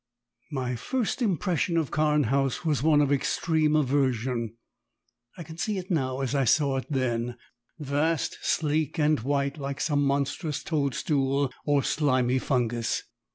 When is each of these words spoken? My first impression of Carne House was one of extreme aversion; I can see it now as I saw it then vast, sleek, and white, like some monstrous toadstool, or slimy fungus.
My 0.51 0.75
first 0.75 1.21
impression 1.21 1.77
of 1.77 1.91
Carne 1.91 2.23
House 2.23 2.65
was 2.65 2.81
one 2.81 3.01
of 3.01 3.11
extreme 3.11 3.75
aversion; 3.75 4.55
I 5.37 5.43
can 5.43 5.59
see 5.59 5.77
it 5.77 5.91
now 5.91 6.21
as 6.21 6.33
I 6.33 6.43
saw 6.43 6.77
it 6.77 6.87
then 6.89 7.37
vast, 7.77 8.39
sleek, 8.41 8.97
and 8.97 9.19
white, 9.19 9.59
like 9.59 9.79
some 9.79 10.03
monstrous 10.03 10.63
toadstool, 10.63 11.51
or 11.67 11.83
slimy 11.83 12.39
fungus. 12.39 13.03